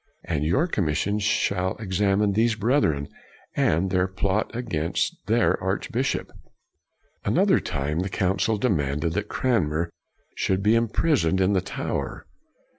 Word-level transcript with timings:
And 0.23 0.43
your 0.43 0.65
commission 0.65 1.19
shall 1.19 1.75
examine 1.77 2.31
these 2.31 2.53
86 2.53 2.59
CRANMER 2.59 2.81
brethren 2.81 3.07
and 3.55 3.91
their 3.91 4.07
plot 4.07 4.49
against 4.55 5.15
their 5.27 5.61
arch 5.63 5.91
bishop." 5.91 6.31
Another 7.23 7.59
time, 7.59 7.99
the 7.99 8.09
Council 8.09 8.57
demanded 8.57 9.13
that 9.13 9.29
Cranmer 9.29 9.91
should 10.35 10.63
be 10.63 10.73
imprisoned 10.73 11.39
in 11.39 11.53
the 11.53 11.61
Tower. 11.61 12.25